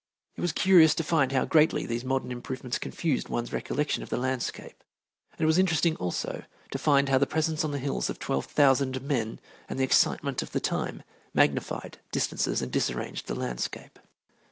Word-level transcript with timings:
It 0.35 0.41
was 0.41 0.51
curious 0.51 0.95
to 0.95 1.03
find 1.03 1.31
how 1.31 1.45
greatly 1.45 1.85
these 1.85 2.03
modern 2.03 2.31
improvements 2.31 2.79
confused 2.79 3.29
one's 3.29 3.53
recollection 3.53 4.01
of 4.01 4.09
the 4.09 4.17
landscape, 4.17 4.83
and 5.31 5.41
it 5.41 5.45
was 5.45 5.59
interesting, 5.59 5.95
also, 5.97 6.43
to 6.71 6.77
find 6.79 7.07
how 7.09 7.19
the 7.19 7.27
presence 7.27 7.63
on 7.63 7.69
the 7.69 7.77
hills 7.77 8.09
of 8.09 8.17
12,000 8.17 8.99
men 9.03 9.39
and 9.69 9.77
the 9.79 9.83
excitement 9.83 10.41
of 10.41 10.53
the 10.53 10.59
time 10.59 11.03
magnified 11.35 11.99
distances 12.11 12.63
and 12.63 12.71
disarranged 12.71 13.27
the 13.27 13.35
landscape. 13.35 13.99